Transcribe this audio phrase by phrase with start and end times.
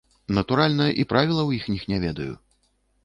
[0.37, 2.29] Натуральна, і правілаў іхніх не ведаю.